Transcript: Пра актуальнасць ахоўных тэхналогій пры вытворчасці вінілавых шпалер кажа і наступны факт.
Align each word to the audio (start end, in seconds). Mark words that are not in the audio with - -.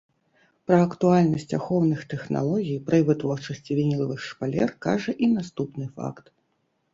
Пра 0.69 0.77
актуальнасць 0.85 1.51
ахоўных 1.57 1.99
тэхналогій 2.13 2.79
пры 2.87 2.97
вытворчасці 3.11 3.77
вінілавых 3.81 4.19
шпалер 4.29 4.69
кажа 4.87 5.11
і 5.25 5.31
наступны 5.37 5.85
факт. 6.01 6.25